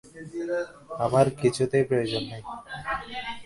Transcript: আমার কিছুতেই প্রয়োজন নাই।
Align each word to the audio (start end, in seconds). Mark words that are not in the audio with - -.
আমার 0.99 1.25
কিছুতেই 1.41 1.83
প্রয়োজন 1.89 2.23
নাই। 2.31 2.41